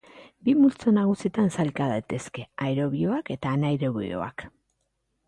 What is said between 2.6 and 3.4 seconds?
aerobioak